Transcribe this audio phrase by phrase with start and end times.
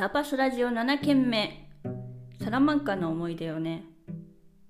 [0.00, 1.68] タパスラジオ7件目。
[2.42, 3.84] サラマンカの思い出をね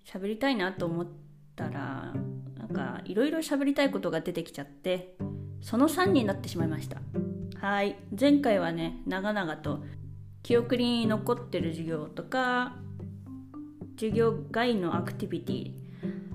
[0.04, 1.06] 喋りたいなと思っ
[1.54, 2.12] たら
[2.58, 5.14] なんかいろいろ喋りたいことが出てきちゃって
[5.62, 6.96] その3になってしまいました。
[7.64, 7.94] はい。
[8.20, 9.84] 前回はね長々と
[10.42, 12.74] 記憶に残ってる授業とか
[13.94, 15.72] 授業外のアクティビティ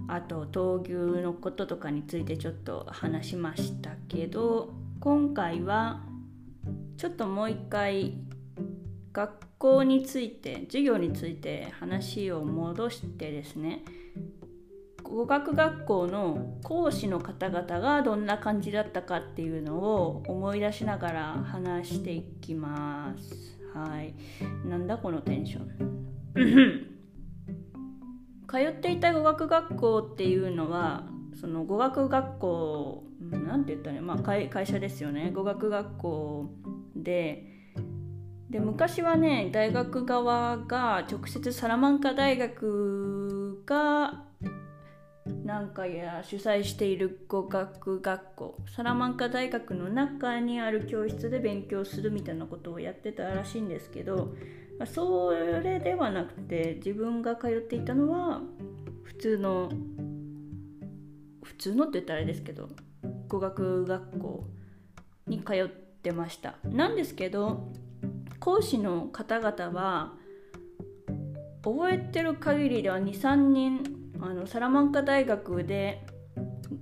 [0.07, 6.01] あと闘牛のこととかについてちょっと話しましたけど今回は
[6.95, 8.24] ちょっともう一回
[9.15, 13.85] 学校について授業について話を戻してですね
[15.03, 23.57] 語学学校の講師の方々がどんな感じだったかっていうのを思い出しながら話していきます。
[23.73, 24.15] はい。
[24.67, 26.05] なんだこのテンション。
[28.49, 31.03] 通っていた語学学校っていうのは
[31.39, 36.49] その語学学校なんて言ったら、まあ、会会社ですよね語学学校
[36.95, 37.54] で
[38.55, 44.23] で昔はね大学側が直接サラマンカ大学が
[45.43, 48.57] なんかや主催している語学学校。
[48.73, 54.33] サラマンカ大学の中にある教室で勉強するみたいなことをやってたらしいんですけど
[54.85, 58.39] それではなくて自分が通っていたのは
[59.03, 59.69] 普通の
[61.43, 62.69] 普通のって言ったらあれですけど
[63.27, 64.45] 語学学校
[65.27, 66.55] に通ってました。
[66.63, 67.73] なんですけど
[68.39, 70.13] 講師の方々は
[71.63, 73.81] 覚えてる限りでは23人
[74.21, 76.05] あのサラマンカ大学で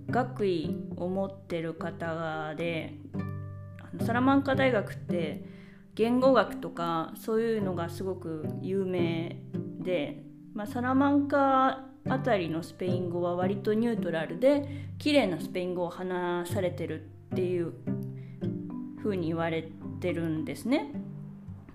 [0.10, 2.94] 学位を持ってる方で
[4.06, 5.44] サラマンカ大学って
[5.96, 9.38] 言語学とかそういうのがすごく有名
[9.80, 17.74] で、まあ、サラマンカあたりのスペイン語は割とニュートラルで綺麗なスペイン語を話されてるっていう
[19.02, 19.70] 風に言われ
[20.02, 20.92] てるんですね。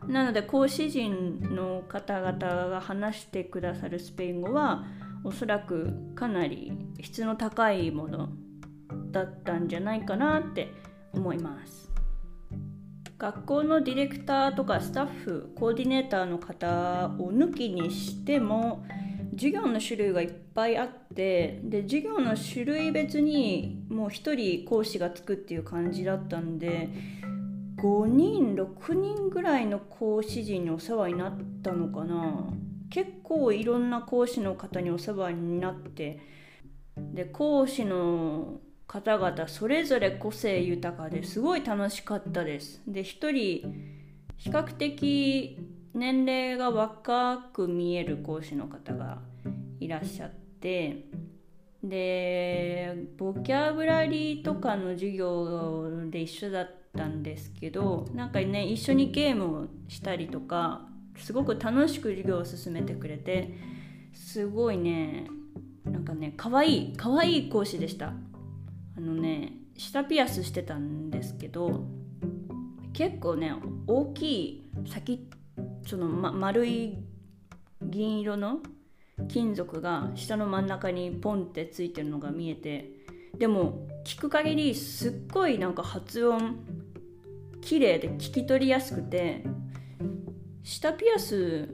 [0.09, 2.39] なので講師陣の方々
[2.69, 4.87] が話してくださるスペイン語は
[5.23, 8.31] おそらくかなり質の高いもの
[9.13, 10.73] だったんじゃないかなって
[11.13, 11.89] 思います。
[13.19, 18.87] 学校のディレクターとかスタッフコーディネーターの方を抜きにしても
[19.33, 26.91] 授業の種類がいっぱいあってで授業の種類別にもう1人講師がつくっていう感じだったんで
[27.79, 32.49] 5人6人ぐらいの講師陣にお世話になったのかな
[32.91, 36.19] 結構いろんな講師の方にお世話になって
[36.97, 38.59] で講師の
[38.89, 42.83] 方々それぞれ個性豊かですごい楽しかったです。
[42.87, 43.31] で1人
[44.37, 45.59] 比較的
[45.95, 49.19] 年齢が若く見える講師の方が
[49.79, 51.05] いらっしゃって
[51.83, 63.55] でボキャブラリーとかの授業で一緒だったんですけどなんかね一緒にゲームをしたりとかすごく楽しく授業を進めてくれて
[64.13, 65.27] すごいね
[65.85, 68.13] なんかね可愛い可愛い講師でした。
[68.97, 71.87] あのね下ピアスしてたんですけど
[72.93, 73.55] 結構ね
[73.87, 75.31] 大きい先
[75.87, 76.99] その、ま、丸い
[77.81, 78.59] 銀色の
[79.29, 82.91] 金属が下の真ん中にポンってついてるのが見えて
[83.37, 86.57] でも聞く限りすっごいなんか発音
[87.61, 89.45] 綺麗で聞き取りやすくて
[90.63, 91.69] 下ピアス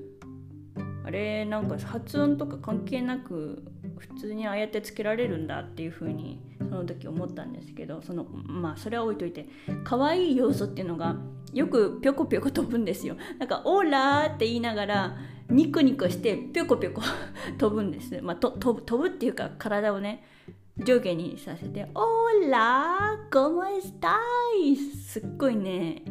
[1.04, 3.62] あれなんか発音とか関係なく
[3.98, 9.46] 普通にああやってつけられるんだっていう風にその時思ったんですけどそのまあそれは置いといて
[9.84, 11.16] 可愛い要素っていうのが
[11.52, 15.16] よくぴょこぴょこ飛ぶんですよなんか「オーラー!」って言いながら
[15.50, 17.02] ニコニコしてぴょこぴょこ
[17.58, 20.24] 飛ぶんですまあ飛ぶっていうか体をね
[20.78, 24.18] 上下にさせて「オーラコモエスタ
[24.62, 26.02] イ!」すっごいね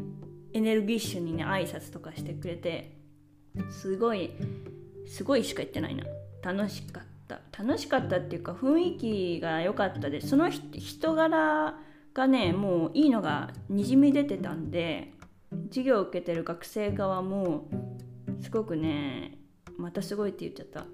[0.54, 2.98] エネルギッシュにね挨拶とかしてくれて
[3.70, 4.32] すごい
[5.06, 6.06] すごいしか言ってないな。
[6.42, 7.42] 楽しかった。
[7.58, 10.30] 楽しかったっていうか雰囲気が良かったです。
[10.30, 11.78] その人柄
[12.14, 15.14] がねもういいのがにじみ出てたんで
[15.70, 17.68] 授業を受けてる学生側も
[18.42, 19.38] すごくね
[19.78, 20.86] またすごいって言っちゃった。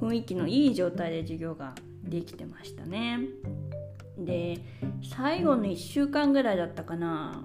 [0.00, 1.74] 雰囲気のいい状態で授業が
[2.10, 3.20] できてましたね。
[4.18, 4.58] で
[5.02, 7.44] 最後の1週間ぐらいだったかな。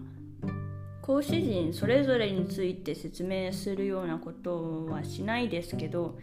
[1.02, 6.18] 講師陣それぞれについて説明するようなことはしないですけど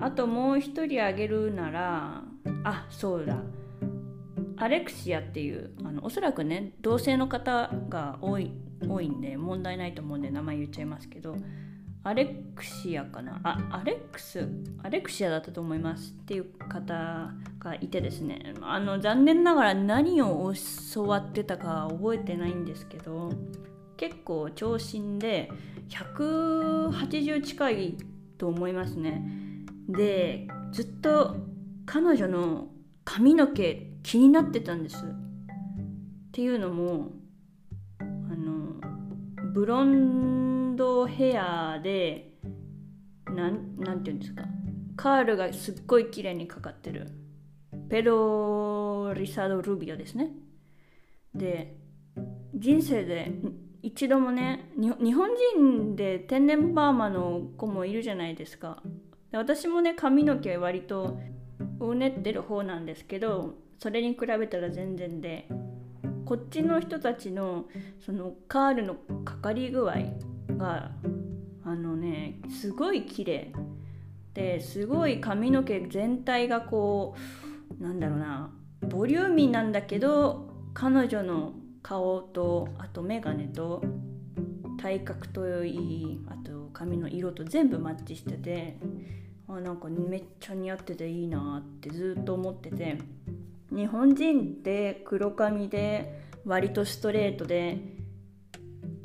[0.00, 2.22] あともう一人あげるなら
[2.64, 3.36] あそうだ。
[4.58, 8.52] アレクシアっていうあのおそらくね同性の方が多い
[8.88, 11.36] 多いんで問題ないと思うんで名前言っちゃいますけど
[12.06, 12.24] アレ
[12.54, 13.40] クシアかな？
[13.42, 14.48] あアレックス？
[14.84, 18.54] アレクシアだったと思いますっていう方がいてですね。
[18.62, 20.52] あの残念ながら何を
[20.94, 23.32] 教わってたか覚えてないんですけど
[23.96, 25.50] 結構長身で
[25.88, 27.96] 180近い
[28.38, 29.28] と思いますね。
[29.88, 31.34] でずっと
[31.86, 32.68] 彼女の
[33.04, 35.04] 髪の毛気になってたんです。
[35.04, 35.08] っ
[36.30, 37.10] ていうのも
[37.98, 38.80] あの
[39.52, 40.45] ブロン
[40.76, 42.38] ドヘアで
[43.34, 44.44] なんなんていうんですか。
[44.96, 47.10] カールがすっごい綺麗にかかってる。
[47.88, 50.30] ペロリサード・ルビオですね。
[51.34, 51.76] で
[52.54, 53.32] 人生で
[53.82, 58.82] 一度もね日本人で天然パーマの子もいるじゃないですか。
[59.32, 61.18] 私もね髪の毛割と
[61.80, 65.46] うねってる方なんですけどそれに比べたら全然で
[66.24, 67.66] こっちの人たちの
[68.04, 68.94] そのカールの
[69.24, 69.94] かかり具合
[70.56, 70.90] が
[71.64, 73.52] あのねすごい綺麗。
[74.34, 77.16] ですごい髪の毛全体がこ
[77.80, 78.50] うなんだろうな
[78.82, 83.82] ボリューミーなんだけど彼女の顔とあと眼鏡と
[84.78, 88.76] 体格といいあと髪の色と全部マッチしてて
[89.48, 92.98] あなんかめっちゃ似合ってていいなってずっと思ってて。
[93.70, 97.78] 日本人って黒髪で割とストレートで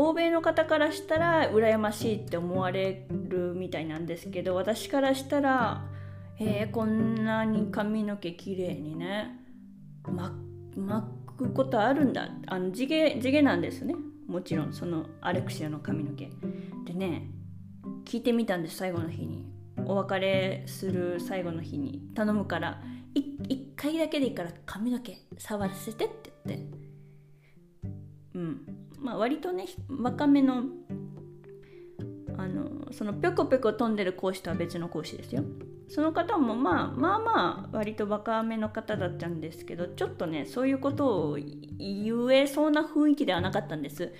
[0.01, 5.85] 欧米の方からしたら羨ましいって思われるみたいなんですけど私からしたら
[6.39, 9.37] えー、こんなに髪の毛綺麗にね
[10.03, 11.03] 巻
[11.37, 12.29] くことあるんだ。
[12.47, 13.93] あの地毛地毛なんですね。
[14.27, 16.31] もちろんそのアレクシアの髪の毛。
[16.85, 17.27] でね
[18.03, 19.45] 聞いてみたんです最後の日に。
[19.85, 22.01] お別れする最後の日に。
[22.15, 22.81] 頼むから
[23.13, 26.65] 1回だけでいいから髪の毛触らせてって言って。
[28.33, 28.65] うん。
[29.01, 30.63] まあ割とね若めの
[32.37, 35.43] あのそのぴょこぴょこ飛んでる講師とは別の講師ですよ。
[35.89, 44.13] その方もまあまあまあ割と若めの方だったんですけどちょっとねそういうことを言えそうな雰囲気ではなかったんです。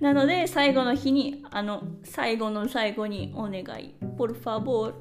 [0.00, 3.96] なので最後の日にあの最後の最後にお願い。
[4.16, 4.94] por favor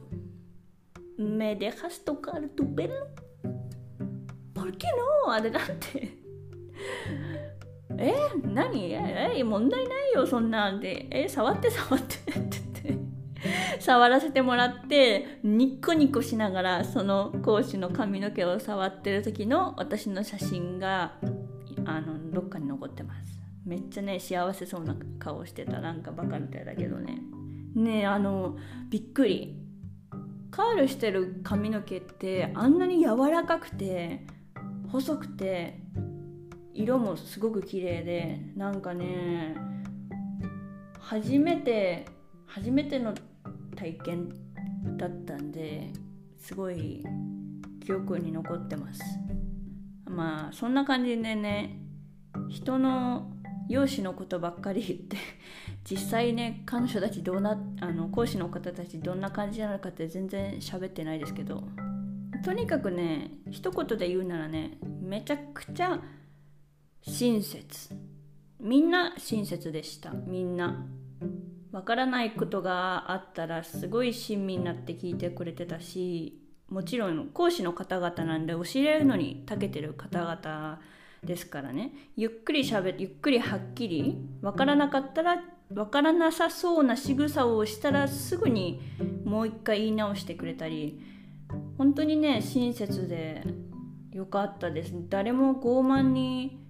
[1.17, 3.07] me dejas tocar tu pelo
[4.53, 4.87] ¿por qué
[5.25, 5.31] no?
[5.31, 6.17] adelante
[7.97, 8.13] え
[8.43, 8.91] 何？
[8.91, 11.07] え問題ないよそんなんで。
[11.11, 12.31] え触って触ってって
[12.83, 13.79] 言って。
[13.79, 21.13] 触らせてもらってニッコニコしながらその講師の髪の毛を触ってる時の私の写真が
[21.85, 23.39] あのどっかに残ってます。
[23.65, 25.79] めっちゃね幸せそうな顔してた。
[25.79, 27.19] なんかバカみたいだけどね。
[27.75, 28.57] ねあの
[28.89, 29.61] びっくり。
[30.51, 34.25] カールしてる髪の毛ってあんなに柔らかくて
[34.89, 35.81] 細くて
[36.75, 39.55] 色もすごく綺麗でなんかね
[40.99, 42.05] 初めて
[42.45, 43.13] 初めての
[43.75, 44.29] 体験
[44.97, 45.89] だったんで
[46.37, 47.03] すごい
[47.83, 49.01] 記憶に残ってます。
[50.05, 51.79] まあそんな感じでね
[52.49, 53.31] 人の
[53.69, 55.17] 容姿のことばっかり言って
[55.89, 61.63] 実際ね彼女たちどうなあの講師の方たちどんな感じなのかって全然喋ってないですけど
[62.43, 65.99] とにかくね一言で言うならねめちゃくちゃ
[67.07, 67.95] 親切。
[68.59, 70.09] みんな親切でした。
[70.09, 70.87] みんな。
[71.71, 80.79] わからないことがあったらすごい親身になって聞いてくれてたしもちろん講師の方々なんで教えるのに長けてる方々
[81.23, 81.91] ですからね。
[82.15, 88.81] ゆっくりしゃべゆっくりはっきりわからなかったらわからなさそうな仕草をしたらすぐに
[89.25, 90.99] もう一回言い直してくれたり
[91.77, 93.43] 本当にね親切で
[94.11, 94.93] よかったです。
[95.09, 96.64] 誰も傲慢に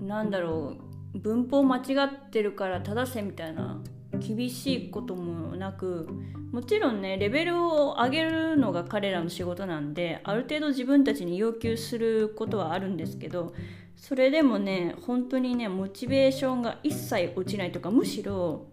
[0.00, 0.76] なんだろ
[1.14, 3.80] う文法間違ってるから正せみたいな
[4.18, 6.08] 厳しいこともなく
[6.52, 13.54] もちろんねレベルを上げるのが彼らの仕事なんである程度自分たちに要求することはあるんですけど
[13.96, 18.66] それでもね本当にねモチベーションが一切落ちないとかむしろ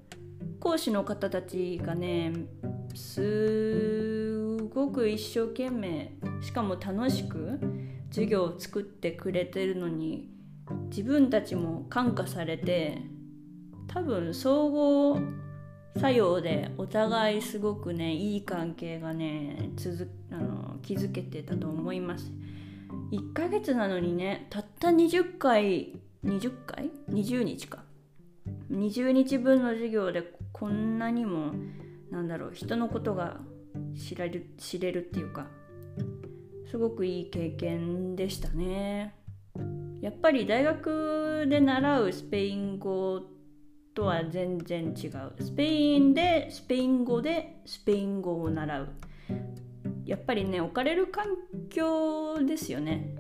[0.60, 2.34] 講師の方たちがね
[2.96, 7.60] すごく一生懸命しかも楽しく
[8.10, 10.30] 授業を作ってくれてるのに
[10.90, 13.02] 自分たちも感化されて
[13.88, 15.20] 多分総合
[15.98, 22.32] 作用でお互いすごくねいい関係がね続あの築けてたと思います
[23.12, 27.84] 1ヶ月なのにねたった20回20回 ?20 日か
[28.72, 31.54] 20日分の授業でこんなにも
[32.12, 33.38] なんだろう人のことが
[33.96, 35.48] 知られ知れるっていうか
[36.70, 39.16] すごくいい経験でしたね。
[40.02, 43.22] やっぱり大学で習うスペイン語
[43.96, 45.34] とは全然違う。
[45.40, 48.90] スペインでスペイン語でスペイン語を習う。
[50.06, 51.26] やっぱりね置かれる環
[51.70, 53.16] 境ですよね。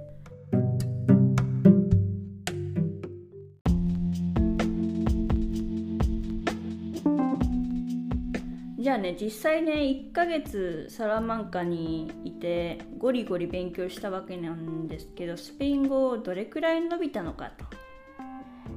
[8.88, 17.65] じゃあね実際ね1ヶ月サラマンカにいてゴリゴリ勉強したわけなんですけどスペイン語どれくらい伸びたのかと。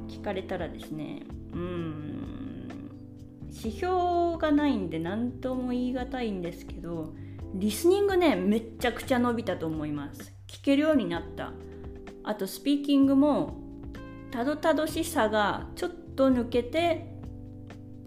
[0.09, 1.23] 聞かれたらですね
[1.55, 2.91] うん
[3.55, 7.15] 指標がないんで何とも言い難いんですけど
[7.55, 10.35] リスニングねめっちゃくちゃ伸びたと思います。
[10.49, 11.53] 聞けるようになった。
[12.25, 13.61] あとスピーキングも
[14.33, 17.10] たどたどしさがちょっと抜けて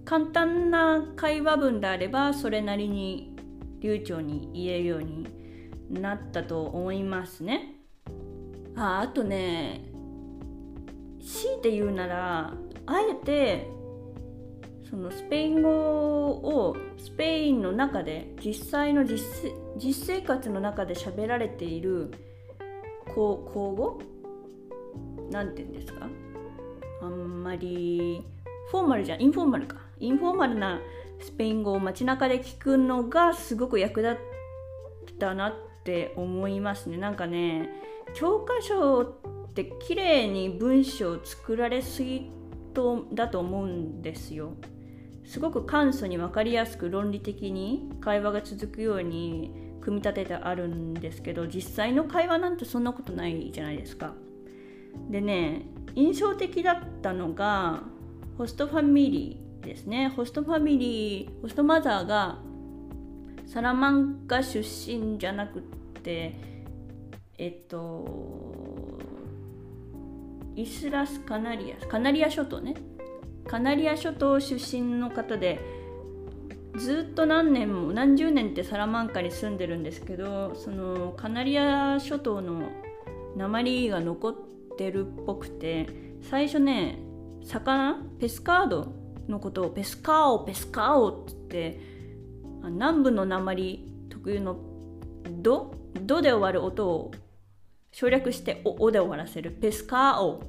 [0.06, 3.36] 簡単な会話文であればそれなりに
[3.80, 5.28] 流暢に言えるように
[5.90, 7.76] なったと思いますね。
[8.76, 9.86] ああとね
[11.22, 12.54] 強いて言うなら
[12.86, 13.68] あえて
[14.90, 19.24] そのスペイン語をスペインの中で実際の実
[19.78, 22.12] 実生活の中で喋られている
[23.14, 24.02] 口語？
[25.32, 26.08] なんて言うんですか？
[27.02, 28.26] あんまり
[28.74, 29.76] フォーマルじゃインフォーマルか。
[30.00, 30.82] インフォーマルな
[31.22, 34.18] スペイン語を街中で聞くのがすごく役立っ
[35.20, 35.54] たなっ
[35.84, 36.98] て思いますね。
[36.98, 37.70] なんかね
[38.16, 42.32] 教科書って綺麗に文章を作られすぎ
[42.74, 44.54] とだと思うんですよ。
[45.24, 54.16] すごく簡素に分かりやすく論理的に会話が続くように組み立ててあるんですけど実際の会話なんてそんなことないじゃないですか。
[55.12, 57.84] でね印象的だったのが
[58.38, 60.10] ホストファミリーですね。
[60.10, 62.40] ホストファミリーホストマザーが
[63.46, 65.62] サラマンカ出身じゃなく
[66.02, 66.36] て
[67.38, 69.00] えっと
[70.56, 72.76] イスラスカナリアカナリア諸島ね。
[73.48, 75.60] カナリア諸島出身の方で
[76.78, 82.70] ずっと何年も何十年ってサラマンカに住んでるんですけどそのカナリア諸島の
[83.36, 84.36] 鉛が残っ
[84.78, 85.88] てるっぽくて
[86.22, 86.98] 最初ね
[87.46, 87.96] 魚？
[88.20, 88.94] ペスカード？
[89.28, 91.80] のことをペスカオペスカオって言って
[92.66, 94.58] 南部の鉛特有の
[95.42, 97.12] ドドで終わる音を
[97.92, 99.52] 省略しておおで終わらせる。
[99.52, 100.44] ペスカオ。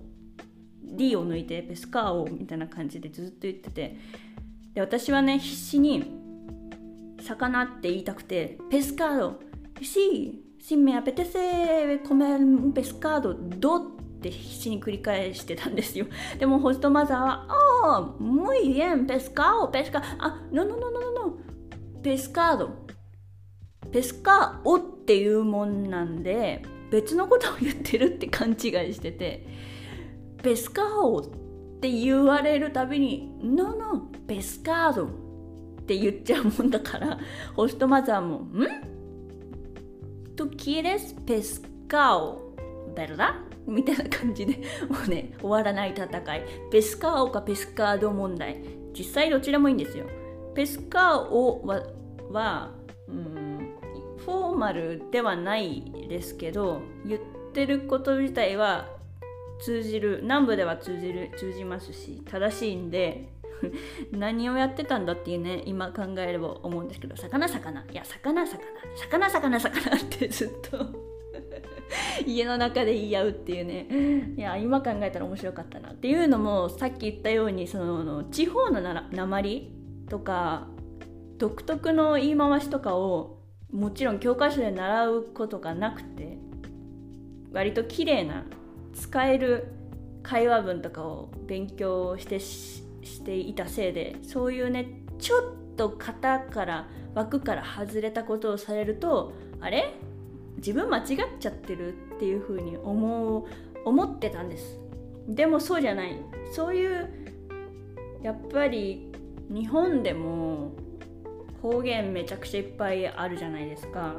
[0.82, 3.96] D を抜いてペスカオみたいな感じでずっと言ってて。
[4.74, 6.04] で私はね必死に
[7.20, 9.40] 魚って言いたくてペスカード。
[9.80, 13.93] Sí, si me apetece comer un pescado, do
[14.28, 16.06] って必死に繰り返してたんですよ。
[16.38, 21.36] でもホストマザーは、ああ、muy bien, pescado, pescado, あ、no, no, no, no, no,
[22.02, 22.70] pescado.
[23.92, 28.56] ペスカオっていうもんなんで別のことを言ってるって勘違い
[28.92, 29.46] してて
[30.42, 31.24] ペスカオっ
[31.80, 35.08] て言われるたびに No, no, ペスカードっ
[35.86, 37.18] て言っちゃうもんだから
[37.54, 38.52] ホストマザーもん
[40.34, 42.44] ？¿Tú quieres pescado?
[42.96, 43.43] ¿Verdad?
[43.66, 44.54] みたいな感じで
[44.88, 46.06] もうね終わらない戦
[46.36, 46.42] い。
[46.70, 48.62] ペスカーオかペスカード問題。
[48.96, 50.06] 実際どちらもいいんですよ。
[50.54, 51.82] ペスカーオは
[52.30, 52.72] は
[53.08, 53.74] うん
[54.18, 57.20] フォーマルではないですけど言っ
[57.52, 58.88] てること自体は
[59.60, 63.28] 通じる南部では通じる通じますし正しいんで
[64.12, 67.84] 何をやってたんだっていうね今考えれば思うんですけど魚魚。
[67.90, 68.58] いや魚魚。
[68.96, 71.13] 魚魚魚ってずっと
[72.26, 74.34] 家の中で言い合うっていうね。
[74.36, 79.70] いや今考えたら面白かったなっていうのもさっき言ったようにその地方のな鉛
[80.08, 80.68] とか
[81.38, 83.38] 独特の言い回しとかを
[83.72, 86.38] もちろん教科書で習うことがなくて
[87.52, 88.44] 割と綺麗な
[88.92, 89.66] 使える
[90.22, 92.82] 会話文とかを勉強してし
[93.24, 94.86] ていたせいでそういうね
[95.18, 99.94] ちょっと型から枠から外れたことをされるとあれ？
[100.56, 101.04] 自分間違っ
[101.38, 103.44] ちゃってるっていう風に思う
[103.84, 104.78] 思ってたんです。
[105.28, 106.18] でもそうじゃない。
[106.52, 107.08] そういう
[108.22, 109.12] やっぱり
[109.50, 110.72] 日本でも
[111.60, 114.14] 方言めちゃくちゃいっぱいあるじゃないですか。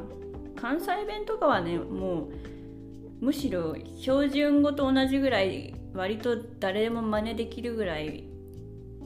[0.55, 2.29] 関西弁とかはねも
[3.21, 8.25] うむしろ標準語と同じぐらい割と誰でも真似できるぐらい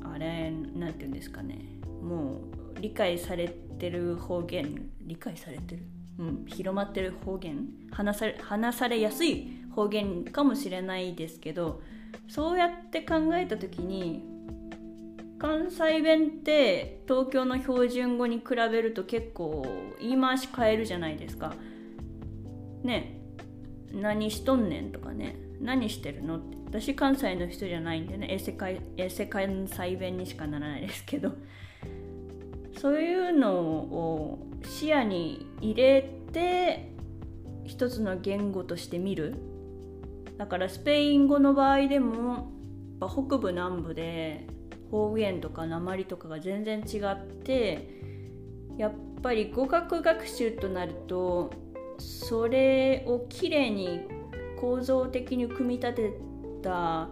[0.04, 1.80] あれなんて言うんですかね。
[2.02, 2.42] も
[2.76, 5.84] う理解されてる方言理解されてる。
[6.20, 11.82] うん、広まってる方言話され話されやすい方言かもしれないですけど
[12.28, 14.24] そうやって考えた時に
[15.40, 19.66] 関西弁って東京の標準語に比べると結構
[20.02, 21.54] 言い回し変えるじゃないですか。
[22.84, 23.22] ね
[23.94, 28.56] 何しとんねんとかね何してるのって私関西の人じゃないんでね衛生
[28.98, 31.32] 衛生関西弁にしかならないですけど
[32.78, 36.92] そういうのを視野に入れて
[37.66, 39.36] 一つの言語として見る。
[40.38, 42.52] だからスペイン語の場合でも
[43.00, 44.48] 北部南部で
[44.90, 48.00] 方言とか鉛とかが全然違って
[48.78, 51.52] やっぱり語学学習となると
[51.98, 54.02] それをきれいに
[54.60, 56.14] 構造的に組み立て
[56.64, 57.10] た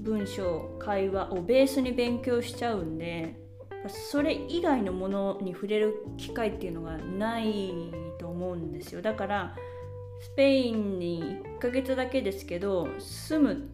[0.00, 3.40] 文章会話をベースに勉強しちゃうんで
[3.88, 7.72] それ以外のものに触れる機会っていうのがない
[8.18, 9.02] と思うんですよ。
[9.02, 9.56] だから
[10.20, 13.70] スペインに1ヶ月だけですけど住む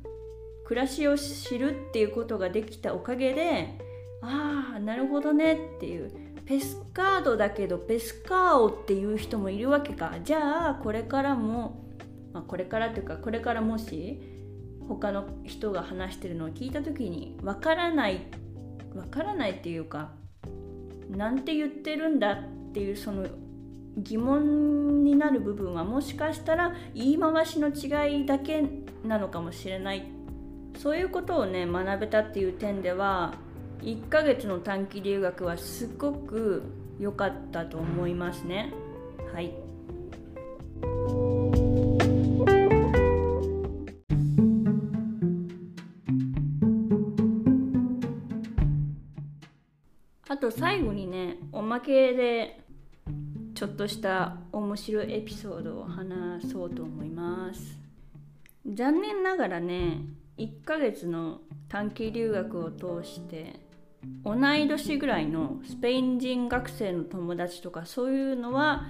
[0.65, 3.79] 暮らしを知るっていうことができたおかげで
[4.23, 6.11] ああなるほどねっていう
[6.45, 10.17] ペスカードだけどペスカーオっていう人もいるわけか。
[10.25, 11.85] じゃあこれからも、
[12.33, 14.21] まあ、これからというかこれからもし
[14.89, 18.50] 他の人が話してるのを聞いた時にわからないって
[18.95, 20.11] わからないっていうか
[21.11, 23.27] なんて言ってるんだっていうその
[23.97, 28.65] 疑問になる部分はもしかしたら言い回しの違いだけ
[29.05, 30.05] なのかもしれない。
[30.79, 33.35] そういうことをね学べたっていう点では
[33.83, 36.63] 1ヶ月の短期留学はすごく
[36.99, 38.73] 良かったと思いますね。
[39.33, 39.53] はい。
[50.41, 52.61] と最後にねおまけで
[53.55, 57.79] ちょっとした面白いエピソードを話そうと思います。
[58.67, 59.99] 残念ながらね
[60.39, 63.61] 1ヶ月の短期留学を通して
[64.25, 68.87] 同い年ぐらいのスペイン人学生の友達とかそういうのは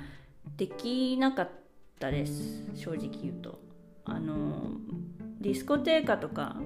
[0.56, 1.50] できなかっ
[1.98, 2.70] たです。
[2.74, 3.58] 正直言うと。
[4.04, 4.72] あの
[5.40, 6.56] ディスコテーカとか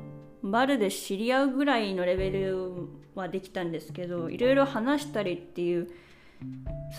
[0.44, 5.88] バルで知り合うぐらいのレベルはできたんですけどいろいろ話したりっていう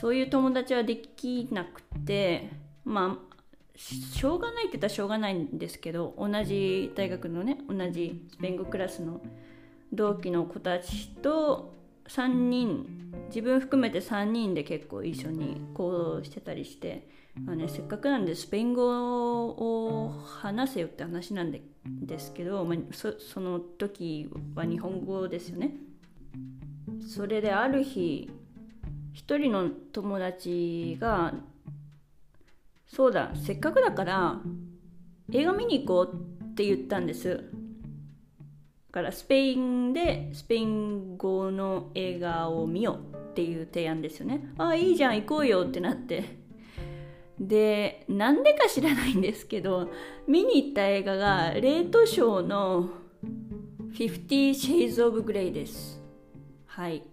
[0.01, 2.49] そういう友達はできなくて
[2.83, 3.35] まあ
[3.77, 9.21] しょうがないって言ったらしょうがないんですけど同じ大学のね同じスペイン語クラスの
[9.93, 11.75] 同期の子たちと
[12.07, 17.07] 3人自分含めて3人で結構一緒に行動してたりして、
[17.43, 25.75] まあね、せっかくなんでスペイン語を話せよって話なんでですけど、まあ、そその時は日本語ですよね。
[27.01, 28.29] それである日
[29.13, 31.33] 一人の友達が
[32.87, 34.41] 「そうだせっかくだから
[35.31, 37.43] 映画見に行こう」って言ったんです。
[38.91, 44.53] からスペインでスペイン語の映画を見ようっていう提案ですよね。
[44.57, 46.44] ああいいじゃん行こうよってなって
[47.39, 49.91] でなんでか知らないんですけど
[50.27, 52.89] 見に行った映画がレートショーの
[53.91, 56.01] 50 Shades of Grey です。
[56.65, 57.03] はい。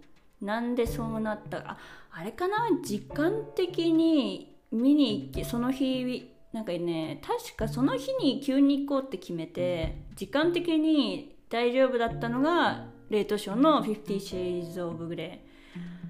[0.40, 1.78] なんでそうなったか。
[2.10, 2.68] あれかな？
[2.84, 15.38] 時間的に見に行ってその日なんかね確かその日に急に行こうって決めて時間的に大丈夫だったのがレートショーの「50 Shades of Grey」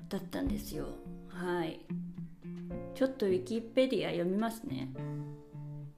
[0.09, 0.87] だったんですよ。
[1.29, 1.81] はい。
[2.95, 4.93] ちょっとウィキペディア読みますね。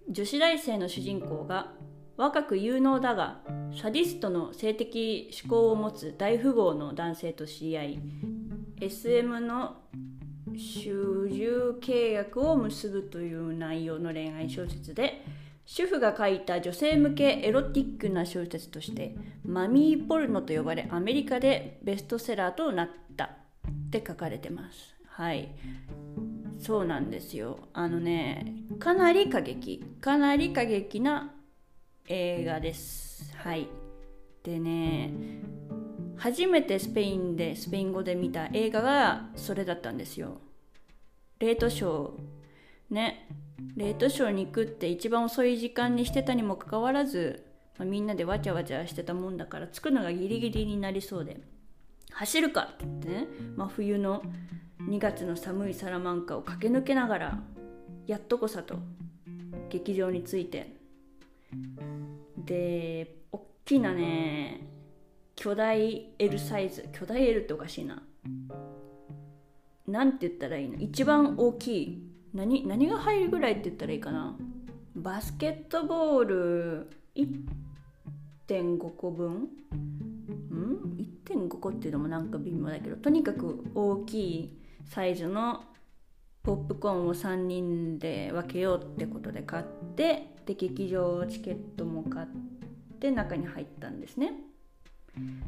[0.08, 1.72] 女子大生の主人公が
[2.16, 3.40] 若く有能だが
[3.80, 7.98] サディストの性的思考を持つ大富豪の男性と知り合い
[8.80, 9.76] SM の
[10.56, 15.24] 主従契約を結ぶという内容の恋愛小説で
[15.66, 23.30] 主婦が書いた女性向けエロティックな小説としてマミーポルノと呼ばれアメリカでベストセラーとなったっ
[23.90, 24.94] て書かれてます。
[25.08, 25.48] はい。
[26.64, 27.58] そうなんですよ。
[27.74, 29.84] あのねかなり過激。
[30.00, 31.34] かなり過激な
[32.08, 33.36] 映画です。
[33.36, 33.68] はい。
[34.42, 35.12] でね
[36.16, 40.40] 初めてスペインでスペイン語で見た映画がそれだったんですよ。
[41.38, 42.94] レートショー。
[42.94, 43.28] ね。
[43.76, 47.44] レートショーに行くって一番遅い時間にしてたにもかかわらず、
[47.76, 51.42] まあ、みんなでわちゃわちゃしてたもんだから着くのがギリギリになりそうで
[52.14, 54.22] 走るかってってね、まあ、冬の
[54.88, 57.42] 2月の寒いサラマンカを駆け抜けながら
[58.06, 58.78] やっとこさと
[59.68, 60.76] 劇場に着いて。
[62.38, 64.68] でおっきなね
[65.34, 68.02] 巨大 L サイズ巨大 L っておかしいな。
[69.86, 70.76] なんて言ったらいいの？
[70.76, 72.10] 一番大きい。
[72.32, 74.36] 何何が入るぐらいって言ったらいいかな？
[74.94, 79.48] バスケットボール1.5個分？
[81.34, 85.64] 1.5個っていうのもなんか微妙だけどとにかく大きいサイズの
[86.42, 89.64] ポップコーンを3人で分けようってことで買っ
[89.96, 92.26] てで劇場チケットも買っ
[93.00, 94.32] て中に入ったんですね。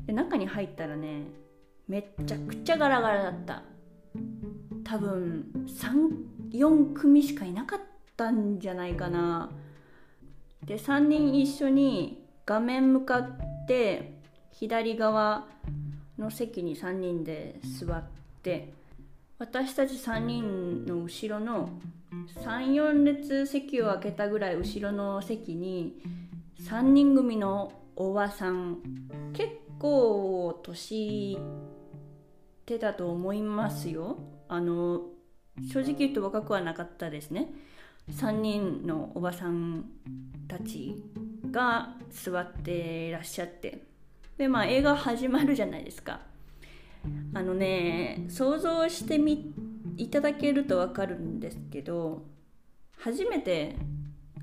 [0.07, 1.25] で中に入ったらね
[1.87, 3.63] めっちゃくちゃガラガラだった。
[4.85, 7.81] 多分34組しかいなかっ
[8.17, 9.51] たんじゃないかな。
[10.65, 14.16] で3人一緒に画面向かって
[14.59, 15.47] 左側
[16.19, 18.03] の席に3人で座っ
[18.43, 18.73] て
[19.39, 21.69] 私たち3人の後ろの
[22.43, 26.01] 34列席を空けたぐらい後ろの席に
[26.63, 28.79] 3人組のおばさん
[29.35, 31.39] 結構年いっ
[32.65, 34.19] てたと思いますよ。
[34.49, 35.03] あの
[35.71, 37.49] 正直言うと若くはなかったですね。
[38.11, 39.85] 3人のおばさん
[40.49, 40.95] たち
[41.51, 43.96] が座っていらっしゃって。
[44.39, 46.21] でまあ映画始まるじゃないですか。
[47.35, 49.55] あのね想像してみ
[49.97, 52.23] いただけると分かるんですけど
[52.99, 53.77] 初めて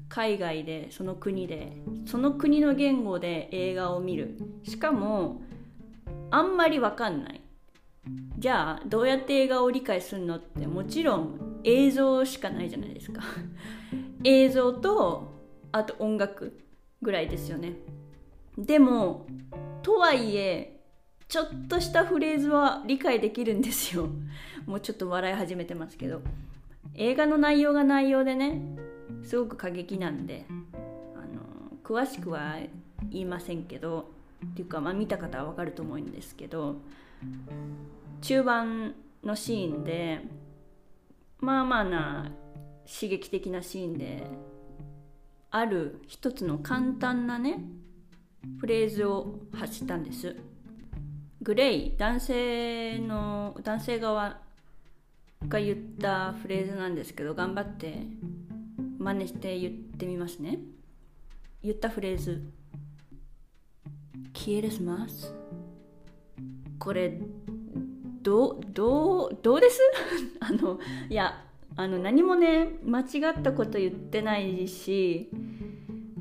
[0.07, 1.73] 海外でその国で
[2.05, 4.37] その国の言語で映画を見る。
[4.63, 5.41] しかも
[6.31, 7.41] あんまり分かんない。
[8.37, 13.21] じゃあどうやって映画を理解するのってもちろん映像しかないじゃないですか。
[14.23, 15.33] 映像と
[15.71, 16.59] あと音楽
[17.01, 17.73] ぐらいですよね
[18.57, 19.25] でも
[19.81, 20.79] とはいえ
[21.27, 24.07] ちょっとしたフレーズは理解できるんですよ。
[24.65, 26.21] もうちょっと笑い始めてますけど。
[26.95, 28.61] 映画の内容が内容でね
[29.23, 30.45] すごく過激なんで
[31.15, 32.57] あの詳しくは
[33.09, 34.11] 言いませんけど
[34.45, 36.75] っていうか、まあ、見た方は分かると思うんですけど
[38.21, 40.21] 中盤のシーンで
[41.39, 42.31] まあまあな
[42.85, 44.27] 刺激的なシーンで
[45.49, 47.63] ある一つの簡単なね
[48.59, 50.35] フレーズを発したんです。
[51.41, 54.39] グレイ男性の男性側
[55.47, 58.07] が言ったフレーズなんですけど頑張って
[58.97, 60.59] 真似して言ってみますね。
[61.61, 62.41] 言ったフレーズ
[64.33, 65.33] 「消えれます」
[66.79, 67.19] これ
[68.21, 69.79] どどうどうです？
[70.39, 70.79] あの
[71.09, 71.43] いや
[71.75, 73.03] あの何もね間違
[73.37, 75.29] ったこと言ってないし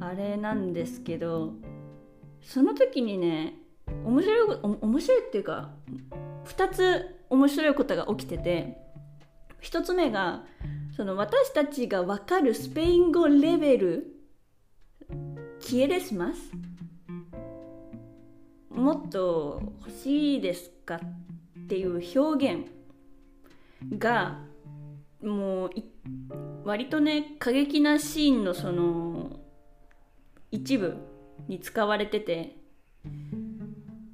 [0.00, 1.54] あれなんですけど
[2.42, 3.54] その時にね
[4.04, 5.70] 面白い面白いっていうか
[6.46, 8.76] 2つ面白いことが起きてて
[9.62, 10.44] 1つ目が
[10.96, 14.06] その私たちが分かるスペイン語レベル
[15.60, 16.52] 消えれすます？
[18.70, 22.66] もっと欲しいですかっていう表現
[23.98, 24.40] が
[25.22, 25.70] もう
[26.64, 29.38] 割とね過激なシーンのその
[30.50, 31.11] 一部。
[31.48, 32.56] に使われてて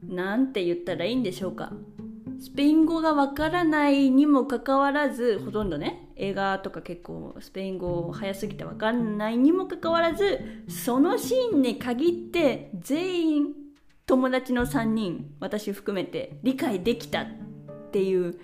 [0.03, 1.73] なんて言ったらいいんでしょうか。
[2.41, 10.39] スペイン語がわからないにもかかわらずほとんどね映画とか結構スペイン語早すぎてわかんないにもかかわらず
[10.69, 13.47] そのシーンに限って全員
[14.07, 17.27] 友達の3人私含めて理解できたっ
[17.91, 18.39] ていう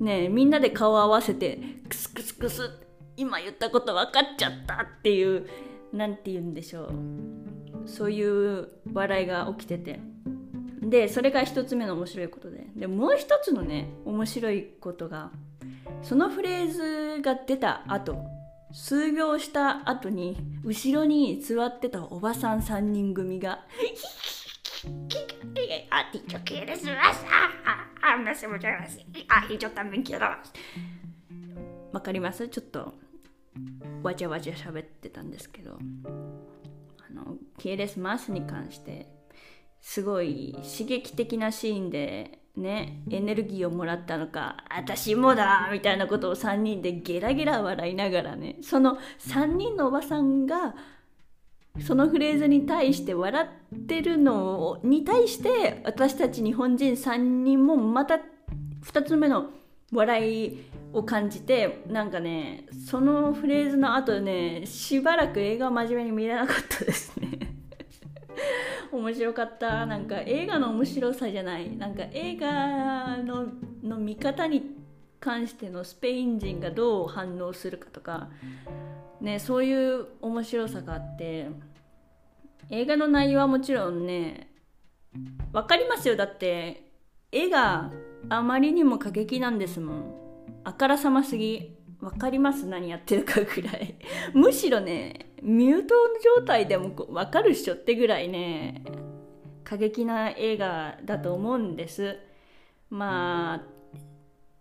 [0.00, 2.70] ねみんなで顔を合わせてクスクスクス
[3.16, 5.46] 今言ったこと分かっちゃったっていう
[5.92, 7.45] 何て言うんでしょう。
[7.86, 10.00] そういう笑いが起きてて
[10.80, 15.30] でそれが一つ目の面白いことででもう一つのね面白いことが
[16.02, 18.16] そのフレーズが出た後
[18.72, 23.60] 数秒した後に後ろに座ってたおばさん3人組が
[25.90, 27.24] あ、dicho que eres más.
[27.64, 29.04] Ah, ah, me hace mucha gracia.
[29.28, 30.36] Ah, y yo también quiero.
[31.92, 32.92] わかりますちょっと
[34.02, 35.78] わちゃわちゃ喋ってたんですけど
[37.10, 39.08] あの「キエレスマス」に関して
[39.80, 50.74] すごい刺激的なシーンでねエネルギーをもらったのか「私もだ!」みたいなことを3人でゲラゲラ笑いながらねその3人のおばさんが
[51.80, 58.18] そのフレーズに対して笑ってるのに対して私たち日本人3人もまた
[58.82, 59.50] 2つ目の
[59.92, 67.38] 笑いを感じてなんかねそのフレーズの後ねしばらく映画を真面目に見れなかったですね。
[68.92, 69.86] 面白かった。
[69.86, 71.76] なんか映画の面白さじゃない。
[71.76, 73.48] なんか映画の
[73.82, 74.76] の見方に
[75.20, 78.28] 関してのスペイン人がどう反応するかとか
[79.20, 81.48] ねそういう面白さがあって
[82.70, 84.52] 映画の内容はもちろんね
[85.52, 86.16] 分かりますよ。
[86.16, 86.90] だって
[87.32, 87.90] 絵が
[88.28, 90.14] あまりにも過激なんですもん。
[90.64, 91.74] あからさますぎ。
[92.00, 92.66] 分かります？
[92.66, 93.94] 何やってるかぐらい。
[94.34, 95.94] むしろねミュート
[96.38, 98.82] 状態でも分かるっしょってぐらいね
[99.64, 102.18] 過激な映画だと思うんです。
[102.90, 103.76] まあ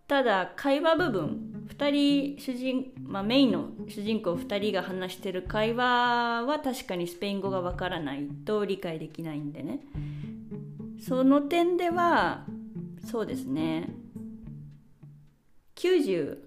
[0.07, 1.51] ただ会話部分。
[1.65, 9.79] 2人主人、まあ、メインの主人公2人が話してる会話は確かにスペイン語がわからないと理解できないんでね。
[10.99, 12.45] その点では
[13.05, 13.89] そうですね。
[15.75, 16.45] 99。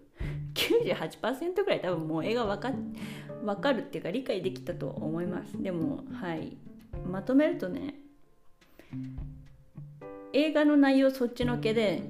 [0.54, 2.72] 8%ぐらい多分もう絵が分か
[3.44, 5.62] 分かるっていうか理解できたと思います。
[5.62, 6.56] でもはい。
[7.06, 7.94] まとめるとね
[10.32, 12.02] 映画の内容そっちのけで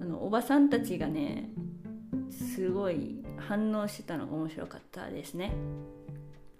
[0.00, 1.50] あのおばさんたちがね
[2.30, 5.52] すごい反応してたのが面白かったですね。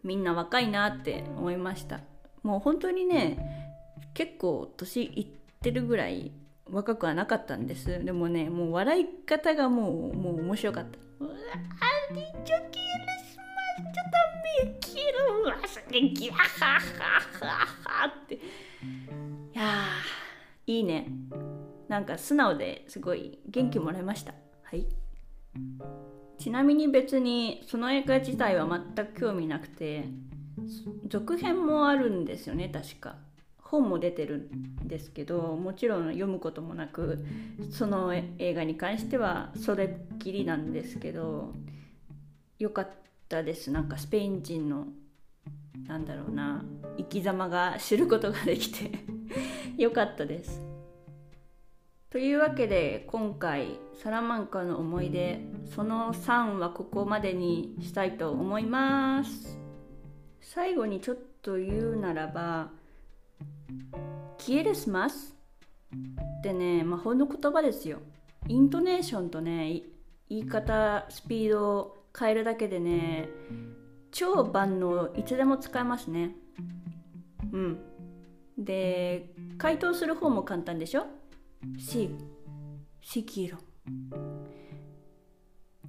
[0.05, 2.01] みんな若いなって思いました。
[2.43, 3.39] もう本当にね
[4.15, 5.27] 結構年いっ
[5.61, 6.33] てるぐらい
[6.73, 8.03] 若くはなかったんです。
[8.05, 10.99] でもねもう笑い方がもうもう面白かった。
[11.21, 12.85] うわありちょきれ
[13.23, 16.81] しまちょっとめきるわすげきはは
[17.41, 17.51] は
[17.85, 18.37] はって。
[18.37, 18.39] い
[19.53, 19.85] や
[20.67, 21.09] いいね。
[21.89, 24.35] なんか素直ですごい元気もらいました。
[24.63, 24.87] はい。
[26.39, 30.07] ちなみに別にその映画自体は全く興味なくて
[31.07, 33.17] 続編もあるんですよね確か
[33.73, 34.51] 本も出てる
[34.85, 37.25] んですけどもちろん読むこともなく
[37.71, 41.55] その映画に関してはそれっきりなんですけど
[42.59, 42.91] よかっ
[43.31, 44.89] たですなんかスペイン人の
[45.89, 46.63] なんだろうな
[46.99, 48.91] 生き様が知ることができて
[49.83, 50.63] よかったです。
[52.11, 55.41] というわけで今回サラマンカの思い出
[55.75, 59.59] その3はここまでにしたいと思います
[60.43, 62.71] 最後にちょっと言うならば
[64.39, 65.37] キエレスマス
[66.39, 67.99] ってね魔法の言葉ですよ
[68.49, 69.83] イントネーションとね
[70.29, 73.29] 言い方スピードを変えるだけでね
[74.11, 76.35] 超万能いつでも使えますね
[77.53, 77.79] うん
[78.59, 81.07] で回答する方も簡単でしょ
[81.79, 82.11] Sí,
[83.01, 83.57] sí quiero.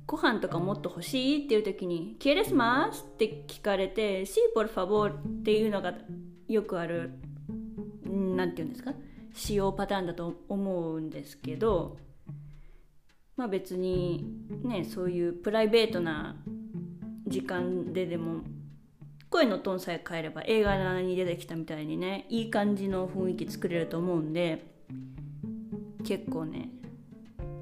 [0.05, 5.95] ご飯とかもっと欲しいっていう時に「¿Quieres más?」って聞かれて「Sí, por favor」っていうのが
[6.47, 7.11] よくある
[8.35, 8.93] 何て言うんですか？
[9.33, 11.97] 使用パターンだと思うんですけど
[13.35, 14.25] まあ別に
[14.63, 16.35] ねそういうプライベートな
[17.27, 18.41] 時間ででも
[19.29, 24.63] 声のトーンさえ変えれば映画に出てきたみたいにねいい感じの雰囲気作れると思うんで
[26.05, 26.69] 結構ね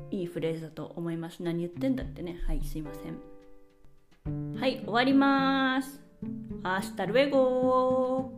[0.10, 1.42] いいフレーズだと思います。
[1.42, 2.42] 何言ってんだってね。
[2.46, 4.60] はいすいません。
[4.60, 6.02] はい終わります。
[6.64, 8.34] Hasta luego